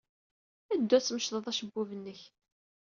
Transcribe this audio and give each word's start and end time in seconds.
Ddu 0.79 0.93
ad 0.97 1.03
tmecḍed 1.05 1.45
acebbub-nnek. 1.51 2.21